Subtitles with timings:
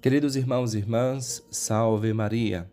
[0.00, 2.66] Queridos irmãos e irmãs, salve Maria.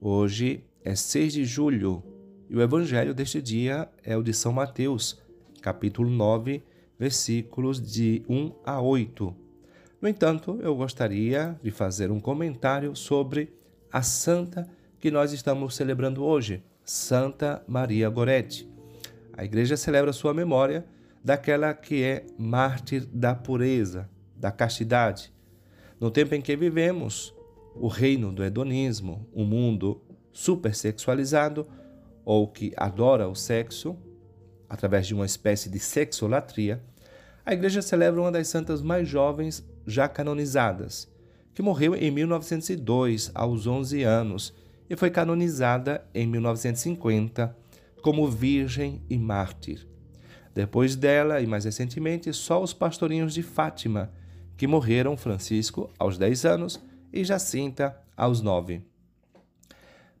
[0.00, 2.04] Hoje é 6 de julho
[2.48, 5.20] e o evangelho deste dia é o de São Mateus,
[5.60, 6.62] capítulo 9,
[6.96, 9.34] versículos de 1 a 8.
[10.00, 13.52] No entanto, eu gostaria de fazer um comentário sobre
[13.92, 14.64] a santa
[15.00, 18.70] que nós estamos celebrando hoje, Santa Maria Gorete.
[19.36, 20.86] A igreja celebra sua memória
[21.24, 25.36] daquela que é mártir da pureza, da castidade.
[26.00, 27.34] No tempo em que vivemos,
[27.74, 30.00] o reino do hedonismo, um mundo
[30.32, 31.66] supersexualizado
[32.24, 33.96] ou que adora o sexo,
[34.68, 36.80] através de uma espécie de sexolatria,
[37.44, 41.10] a igreja celebra uma das santas mais jovens já canonizadas,
[41.52, 44.54] que morreu em 1902, aos 11 anos,
[44.88, 47.56] e foi canonizada em 1950
[48.02, 49.86] como virgem e mártir.
[50.54, 54.12] Depois dela, e mais recentemente, só os pastorinhos de Fátima,
[54.58, 58.82] que morreram Francisco aos 10 anos e Jacinta aos 9.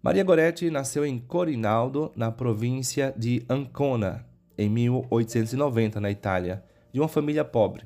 [0.00, 4.24] Maria Goretti nasceu em Corinaldo, na província de Ancona,
[4.56, 7.82] em 1890, na Itália, de uma família pobre.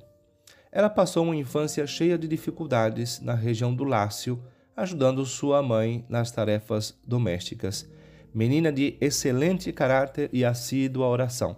[0.71, 4.43] Ela passou uma infância cheia de dificuldades na região do Lácio,
[4.77, 7.89] ajudando sua mãe nas tarefas domésticas.
[8.35, 11.57] Menina de excelente caráter e assídua oração.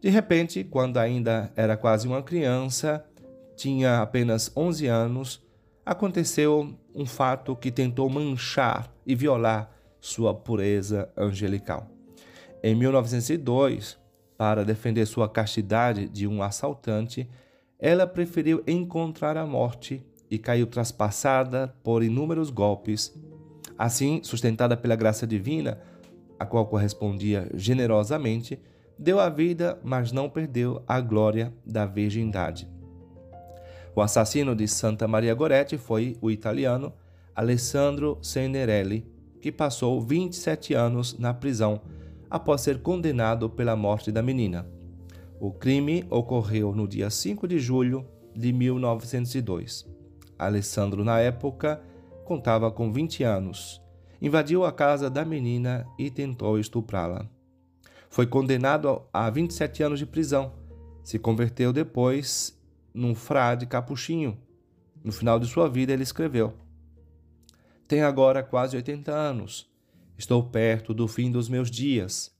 [0.00, 3.04] De repente, quando ainda era quase uma criança,
[3.56, 5.42] tinha apenas 11 anos,
[5.84, 11.88] aconteceu um fato que tentou manchar e violar sua pureza angelical.
[12.62, 13.98] Em 1902,
[14.36, 17.28] para defender sua castidade de um assaltante,
[17.78, 23.14] ela preferiu encontrar a morte e caiu traspassada por inúmeros golpes.
[23.78, 25.80] Assim, sustentada pela graça divina,
[26.38, 28.60] a qual correspondia generosamente,
[28.98, 32.75] deu a vida, mas não perdeu a glória da virgindade.
[33.96, 36.92] O assassino de Santa Maria Goretti foi o italiano
[37.34, 41.80] Alessandro Senerelli, que passou 27 anos na prisão
[42.28, 44.66] após ser condenado pela morte da menina.
[45.40, 49.86] O crime ocorreu no dia 5 de julho de 1902.
[50.38, 51.80] Alessandro, na época,
[52.22, 53.80] contava com 20 anos.
[54.20, 57.26] Invadiu a casa da menina e tentou estuprá-la.
[58.10, 60.52] Foi condenado a 27 anos de prisão.
[61.02, 62.55] Se converteu depois
[62.96, 64.38] num frade capuchinho.
[65.04, 66.54] No final de sua vida, ele escreveu:
[67.86, 69.70] Tenho agora quase 80 anos.
[70.18, 72.34] Estou perto do fim dos meus dias.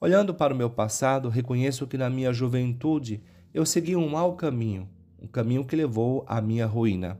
[0.00, 3.22] Olhando para o meu passado, reconheço que na minha juventude
[3.52, 4.88] eu segui um mau caminho,
[5.18, 7.18] um caminho que levou à minha ruína.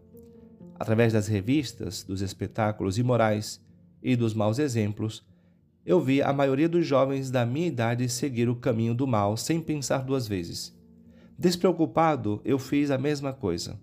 [0.78, 3.64] Através das revistas, dos espetáculos imorais
[4.02, 5.24] e dos maus exemplos,
[5.86, 9.60] eu vi a maioria dos jovens da minha idade seguir o caminho do mal sem
[9.60, 10.74] pensar duas vezes.
[11.36, 13.78] Despreocupado, eu fiz a mesma coisa.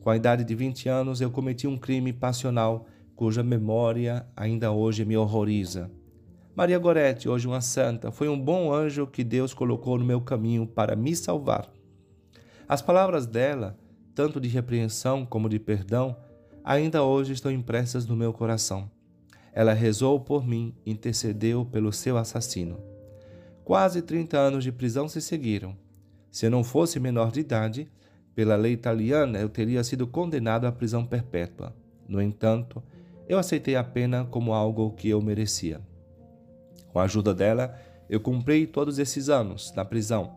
[0.00, 5.02] Com a idade de 20 anos, eu cometi um crime passional cuja memória ainda hoje
[5.04, 5.90] me horroriza.
[6.54, 10.66] Maria Gorete, hoje uma santa, foi um bom anjo que Deus colocou no meu caminho
[10.66, 11.70] para me salvar.
[12.68, 13.78] As palavras dela,
[14.14, 16.14] tanto de repreensão como de perdão,
[16.62, 18.90] ainda hoje estão impressas no meu coração.
[19.50, 22.78] Ela rezou por mim, intercedeu pelo seu assassino.
[23.64, 25.74] Quase 30 anos de prisão se seguiram.
[26.30, 27.90] Se eu não fosse menor de idade,
[28.34, 31.74] pela lei italiana eu teria sido condenado à prisão perpétua.
[32.08, 32.82] No entanto,
[33.28, 35.80] eu aceitei a pena como algo que eu merecia.
[36.92, 37.74] Com a ajuda dela,
[38.08, 40.32] eu cumpri todos esses anos na prisão.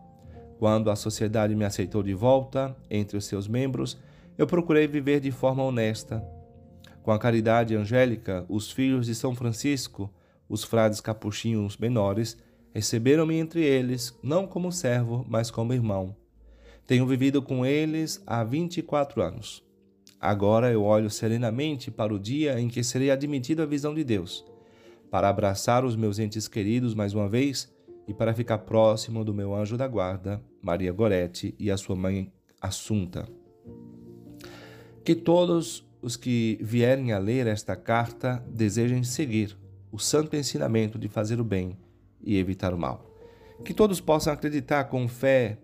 [0.58, 3.98] Quando a sociedade me aceitou de volta entre os seus membros,
[4.36, 6.22] eu procurei viver de forma honesta.
[7.02, 10.12] Com a caridade angélica, os filhos de São Francisco,
[10.48, 12.36] os frades capuchinhos menores,
[12.74, 16.14] receberam-me entre eles, não como servo, mas como irmão.
[16.86, 19.64] Tenho vivido com eles há 24 anos.
[20.20, 24.44] Agora eu olho serenamente para o dia em que serei admitido à visão de Deus,
[25.10, 27.72] para abraçar os meus entes queridos mais uma vez
[28.06, 32.32] e para ficar próximo do meu anjo da guarda, Maria Gorete, e a sua mãe
[32.60, 33.26] Assunta.
[35.02, 39.56] Que todos os que vierem a ler esta carta desejem seguir
[39.90, 41.76] o santo ensinamento de fazer o bem
[42.22, 43.06] e evitar o mal.
[43.64, 45.58] Que todos possam acreditar com fé,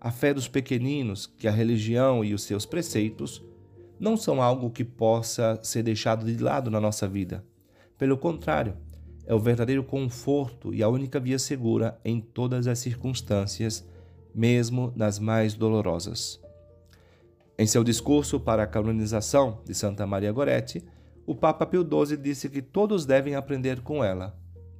[0.00, 3.42] a fé dos pequeninos, que a religião e os seus preceitos
[3.98, 7.44] não são algo que possa ser deixado de lado na nossa vida.
[7.96, 8.76] Pelo contrário,
[9.26, 13.86] é o verdadeiro conforto e a única via segura em todas as circunstâncias,
[14.34, 16.40] mesmo nas mais dolorosas.
[17.58, 20.84] Em seu discurso para a canonização de Santa Maria Goretti,
[21.26, 24.34] o Papa Pio XII disse que todos devem aprender com ela,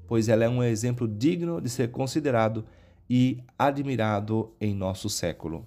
[0.08, 2.64] pois ela é um exemplo digno de ser considerado
[3.08, 5.66] e admirado em nosso século.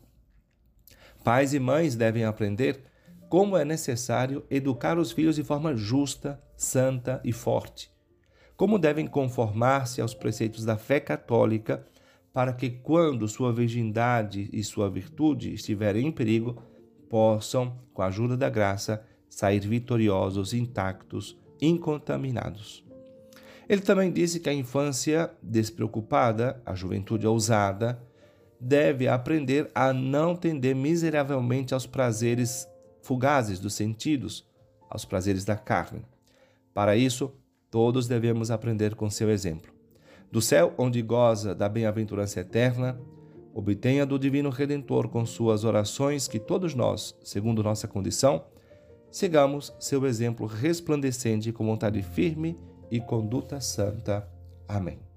[1.24, 2.84] Pais e mães devem aprender
[3.30, 7.90] como é necessário educar os filhos de forma justa, santa e forte.
[8.58, 11.86] Como devem conformar-se aos preceitos da fé católica
[12.34, 16.62] para que, quando sua virgindade e sua virtude estiverem em perigo,
[17.10, 22.91] possam, com a ajuda da graça, sair vitoriosos, intactos, incontaminados.
[23.68, 28.02] Ele também disse que a infância despreocupada, a juventude ousada,
[28.60, 32.68] deve aprender a não tender miseravelmente aos prazeres
[33.02, 34.48] fugazes dos sentidos,
[34.90, 36.06] aos prazeres da carne.
[36.74, 37.34] Para isso,
[37.70, 39.72] todos devemos aprender com seu exemplo.
[40.32, 43.00] Do céu, onde goza da bem-aventurança eterna,
[43.54, 48.46] obtenha do Divino Redentor com suas orações que todos nós, segundo nossa condição,
[49.10, 52.58] sigamos seu exemplo resplandecente com vontade firme
[52.92, 54.28] e conduta santa.
[54.68, 55.11] Amém.